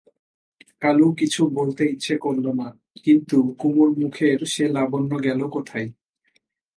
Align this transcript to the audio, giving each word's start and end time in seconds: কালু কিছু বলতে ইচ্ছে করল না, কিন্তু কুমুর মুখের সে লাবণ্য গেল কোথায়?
কালু 0.81 1.07
কিছু 1.19 1.41
বলতে 1.57 1.81
ইচ্ছে 1.93 2.15
করল 2.25 2.45
না, 2.59 2.67
কিন্তু 3.05 3.37
কুমুর 3.59 3.89
মুখের 4.01 4.39
সে 4.53 4.65
লাবণ্য 4.75 5.11
গেল 5.25 5.41
কোথায়? 5.55 5.87